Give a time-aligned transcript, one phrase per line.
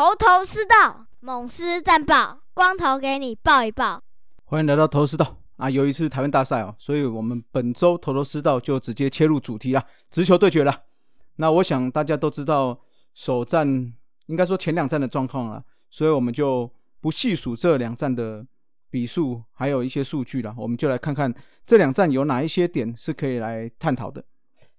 [0.00, 4.02] 头头是道，猛狮战报，光头给你报一报。
[4.44, 5.68] 欢迎来到头头是道啊！
[5.68, 10.74] 有一次台湾大赛哦，所以我们本周头头是道就直接切入主题啦，直球对决了。
[11.36, 12.80] 那我想大家都知道
[13.12, 13.68] 首战，
[14.24, 18.42] 应该说前两战的状况了，所以我们就不细数这两战的
[18.88, 20.54] 比数，还有一些数据了。
[20.56, 21.30] 我们就来看看
[21.66, 24.24] 这两战有哪一些点是可以来探讨的。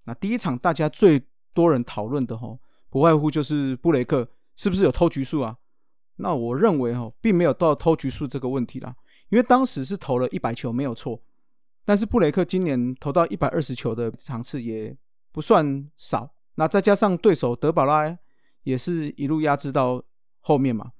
[0.05, 1.21] 那第一场大家最
[1.53, 2.57] 多人讨论的吼，
[2.89, 5.57] 不外乎就是布雷克是不是有偷局数啊？
[6.17, 8.95] 那我认为哦，并没有到偷局数这个问题啦。
[9.29, 11.19] 因为当时是投了一百球没有错，
[11.85, 14.95] 但是布雷克今年投到一百二十球的场次也
[15.31, 18.17] 不算少，那再加上对手德保拉
[18.63, 20.03] 也是一路压制到
[20.41, 20.91] 后面嘛，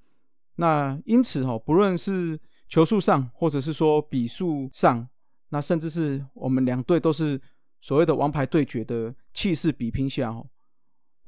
[0.55, 5.07] 那因此哈，不论是球数上或者是说比数上，
[5.49, 7.39] 那甚至是我们两队都是
[7.81, 10.47] 所谓的王牌对决的气势比拼下哦，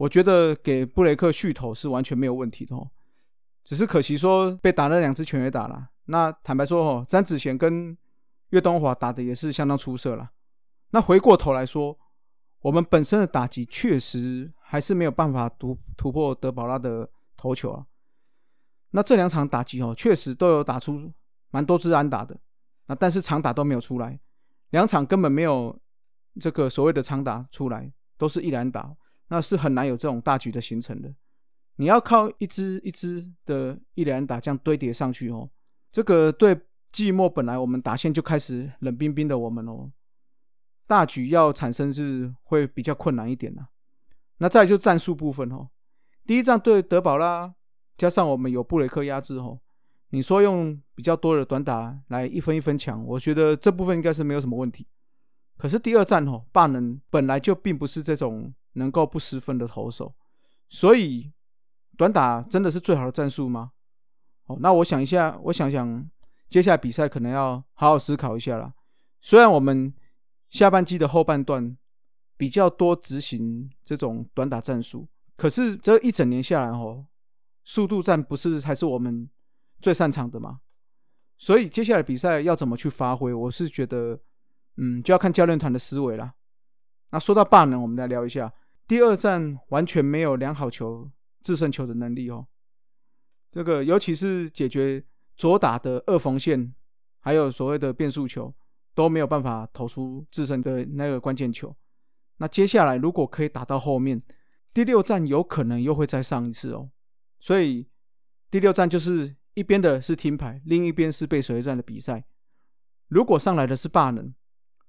[0.04, 2.92] 我觉得给布雷克续投是完全没有问题的哦，
[3.64, 5.92] 只是可惜说被打了两只全垒打了。
[6.06, 7.98] 那坦白说哦，詹子贤跟
[8.50, 10.32] 岳东华打的也是相当出色了。
[10.90, 11.98] 那回过头来说，
[12.60, 17.86] 我们本身的打击确实还是没有办法突突破德保拉的头球啊。
[18.92, 21.10] 那这两场打击哦，确实都有打出
[21.50, 22.38] 蛮多支安打的，
[22.88, 24.20] 那但是长打都没有出来，
[24.72, 25.80] 两场根本没有
[26.42, 28.94] 这个所谓的长打出来，都是一篮打，
[29.34, 31.12] 那是很难有这种大局的形成的。
[31.78, 35.50] 你要靠一支一支的一篮打这样堆叠上去哦。
[35.92, 36.56] 这个对
[36.92, 39.92] 寂寞本来我们打线就开始冷冰冰的我们哦，
[40.86, 43.70] 大局要产生是会比较困难一点呐。
[44.38, 45.70] 那再就战术部分哦，
[46.28, 47.56] 第一仗对德保拉，
[47.98, 49.60] 加上我们有布雷克压制哦，
[50.10, 54.86] 你说用比较多的短打来一分一分抢，我觉得这部分应该是没有什么问题。
[55.58, 60.14] 可是第二战哦，霸能本来就并不是这种能够不失分的投手，
[60.70, 61.32] 所以
[61.98, 63.72] 短打真的是最好的战术吗？
[64.46, 66.10] 哦，那我想一下，我想想，
[66.50, 68.74] 接下来比赛可能要好好思考一下了。
[69.22, 69.94] 虽然我们
[70.50, 71.78] 下半季的后半段
[72.36, 75.08] 比较多执行这种短打战术，
[75.38, 77.06] 可是这一整年下来，哦，
[77.64, 79.30] 速度战不是还是我们
[79.80, 80.60] 最擅长的吗？
[81.38, 84.20] 所以接下来比赛要怎么去发挥，我是觉得，
[84.78, 86.34] 嗯，就要看教练团的思维了。
[87.12, 88.52] 那说到霸能，我们来聊一下，
[88.88, 91.10] 第二战完全没有良好球
[91.42, 92.48] 制胜球的能力哦。
[93.52, 95.04] 这个尤其是解决
[95.36, 96.74] 左打的二缝线，
[97.20, 98.54] 还有所谓的变速球
[98.94, 101.76] 都没有办法投出自身的那个关键球。
[102.38, 104.22] 那接下来如果可以打到后面，
[104.74, 106.90] 第六战有可能又会再上一次哦。
[107.40, 107.88] 所以
[108.50, 112.26] 第六战就是一边的是听牌，另一边是背水一战的比赛。
[113.08, 114.34] 如果上来的是霸能，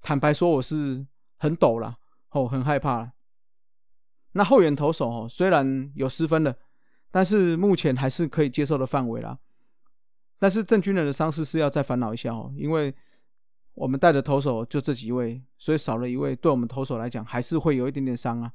[0.01, 1.07] 坦白说我是
[1.37, 1.99] 很抖了
[2.31, 3.13] 哦，很害怕了。
[4.35, 6.55] 那后援投手哦，虽然有失分了。
[7.11, 9.39] 但是目前还是可以接受的范围啦。
[10.37, 12.93] 但是郑军人的伤势是要再烦恼一下哦，因为
[13.75, 18.53] 我们带的投手就这几位，所以少了一位，对我们投手来讲还是会有一点点伤啊。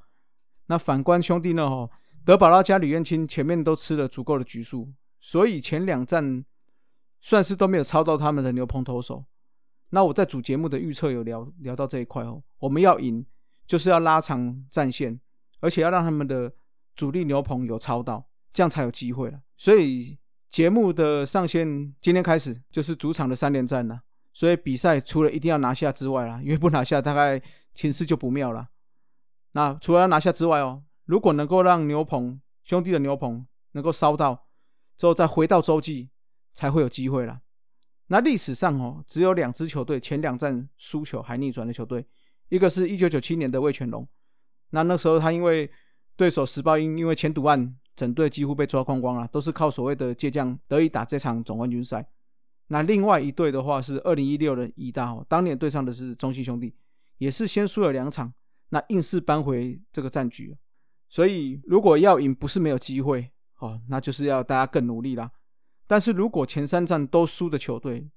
[0.65, 1.63] 那反观兄弟呢？
[1.63, 1.89] 哦，
[2.25, 4.91] 德保拉加吕彦青前面都吃了足够的局数，
[5.21, 6.43] 所以前两战
[7.21, 9.23] 算是都没有超到他们的牛棚投手。
[9.91, 13.25] 那我在主节目的预测有聊聊到这一块哦，我们要赢
[13.65, 15.17] 就是要拉长战线，
[15.59, 16.53] 而且要让他们的
[16.95, 18.25] 主力牛棚有超到。
[18.51, 19.39] 这样才有机会了。
[19.55, 20.17] 所以
[20.49, 24.01] 节目的上线今天开始就是主场的三连战了。
[24.33, 27.39] 所以比赛除了一定要拿下之外啦，因为不拿下大概
[27.75, 28.69] 情势就不妙了。
[29.51, 34.47] 那除了要拿下之外哦，如果能够让牛棚兄弟的牛棚能够烧到
[34.97, 36.09] 之后再回到洲际，
[36.53, 37.41] 才会有机会了。
[38.07, 42.07] 那历史上哦，只有两支球队前两战输球还逆转的球队，
[42.49, 44.07] 一个是一九九七年的魏全龙。
[44.69, 45.69] 那那时候他因为
[46.15, 47.75] 对手石报英因为前赌案。
[47.95, 52.09] 整队几乎被抓光光了，都是靠所谓的借将得以打这场总冠军赛。
[52.67, 56.73] 那另外一队的话是二零一六的义大，当年对上的是中信兄弟，
[57.17, 58.33] 也是先输了两场，
[58.69, 60.57] 那硬是扳回这个战局。
[61.09, 65.29] 所以如果要赢，不是没有机会哦，那就是要大家更努力啦。
[65.85, 68.09] 但是如果前三战都输的球队，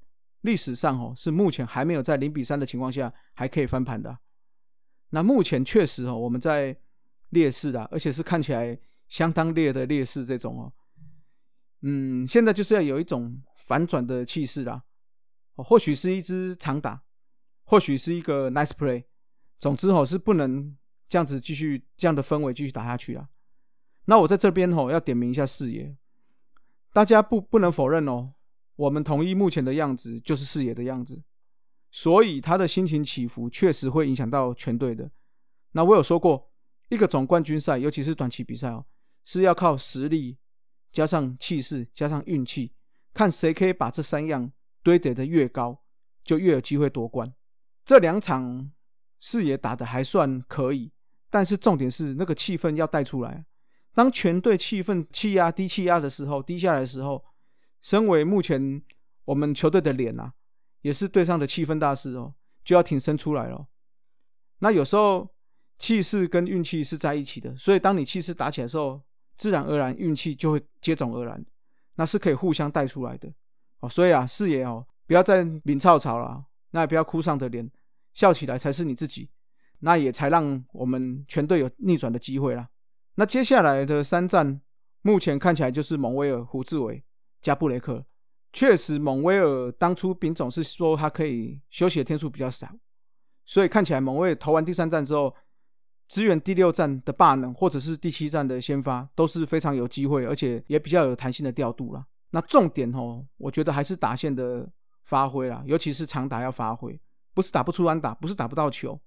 [0.43, 4.17] 历史上哦是目前还没有在零比三的情况下还可以翻盘的。
[5.13, 6.77] 那目前确实哦我们在
[7.31, 8.79] 劣势的，而且是看起来。
[9.09, 10.73] 相当劣的劣势，这种哦，
[11.83, 14.85] 嗯，现在就是要有一种反转的气势啦。
[15.57, 17.03] 或许是一支长打，
[17.65, 19.05] 或许是一个 nice play，
[19.59, 20.75] 总之哦，是不能
[21.11, 23.29] 这样子继续这样的氛围继续打下去啊。
[24.07, 25.95] 那我在这边哦，要点名一下视野，
[26.95, 28.33] 大家不不能否认哦，
[28.77, 31.23] 我们同意目前的样子就是视野的样子，
[31.93, 35.09] 所以他的心情起伏确实会影响到全队的。
[35.73, 36.51] 那我有说过，
[36.89, 38.85] 一个总冠军赛，尤其是短期比赛哦。
[39.25, 40.39] 是要靠实力
[40.91, 42.73] 加上气势，加上运气，
[43.15, 44.51] 看谁可以把这三样
[44.83, 45.85] 堆叠的越高，
[46.25, 47.33] 就越有机会夺冠。
[47.85, 48.73] 这两场
[49.21, 50.91] 视野打的还算可以，
[51.31, 53.47] 但是重点是那个气氛要带出来。
[53.95, 57.25] 当全队气氛气压低气压的时候，低下来的时候，
[57.81, 58.83] 身为目前
[59.27, 60.35] 我们球队的脸啊，
[60.83, 63.67] 也是队上的气氛大师哦，就要挺身出来了。
[64.59, 65.29] 那有时候
[65.79, 69.01] 气势跟运气是在一起的，所以当你气势打起来的时候，
[69.37, 71.41] 自然而然运气就会接踵而来，
[71.97, 73.33] 那是可以互相带出来的
[73.81, 73.89] 哦。
[73.89, 77.69] 所以啊，视野哦，不要再抿草草了，那也不要哭丧着脸，
[78.13, 79.31] 笑起来才是你自己，
[79.81, 82.69] 那也才让我们全队有逆转的机会啦。
[83.17, 84.61] 那接下来的三战，
[85.03, 87.03] 目前看起来就是蒙威尔、胡志伟
[87.41, 88.07] 加布雷克。
[88.53, 92.69] 确实，蒙威尔当初丙总是说他可以休息的天数比较少，
[93.45, 95.35] 所以看起来蒙威尔投完第三战之后，
[96.09, 102.05] 支援第六战的霸能或者是第七战的先发都是非常有机会，而且也比较有弹性的调度了。
[102.31, 104.71] 那重点哦，我觉得还是打线的
[105.05, 107.01] 发挥啦，尤其是长打要发挥，
[107.35, 109.01] 不是打不出安打，不是打不到球，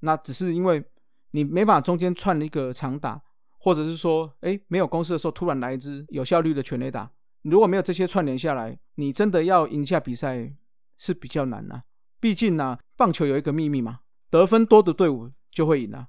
[0.00, 0.84] 那只是因为。
[1.32, 3.22] 你没法中间串一个长打，
[3.58, 7.12] 或者是说，哎，没有公司的时候突然来一支有效率的全垒打。
[7.42, 10.54] 如果没有这些串联下来，你真的要赢下比赛
[10.96, 11.82] 是比较难呐。
[12.20, 14.00] 毕竟呢，棒球有一个秘密嘛，
[14.30, 16.08] 得分多的队伍就会赢啊。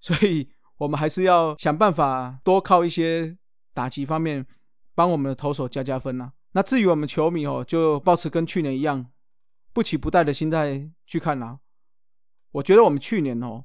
[0.00, 3.36] 所以我们还是要想办法多靠一些
[3.74, 4.46] 打击方面
[4.94, 6.32] 帮我们的投手加加分呐。
[6.52, 9.06] 那至于我们球迷哦，就保持跟去年一样
[9.72, 11.58] 不期不待的心态去看啦。
[12.52, 13.64] 我觉得我们去年哦。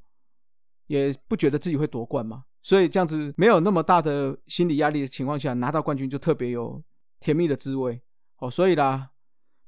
[0.88, 6.80] 也不觉得自己会夺冠嘛，所以这样子没有那么大的心理压力的情况下，拿到冠军就特别有
[7.20, 8.02] 甜蜜的滋味
[8.38, 8.50] 哦。
[8.50, 9.12] 所以啦，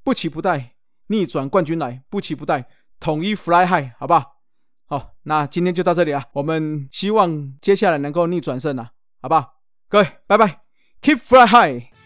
[0.03, 0.75] 不期不待，
[1.07, 2.67] 逆转冠军来，不期不待，
[2.99, 4.37] 统一 fly high，好不好？
[4.85, 8.91] 好，那今天就到这里啊，我们希望接下来能够逆转胜啊，
[9.21, 9.61] 好不好？
[9.89, 10.61] 各位，拜拜
[11.01, 11.96] ，keep fly high。